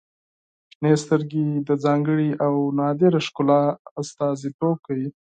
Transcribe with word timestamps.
•شنې 0.73 0.93
سترګې 1.03 1.45
د 1.67 1.69
ځانګړي 1.83 2.29
او 2.45 2.55
نادره 2.79 3.19
ښکلا 3.27 3.61
استازیتوب 4.01 4.75
کوي. 4.87 5.07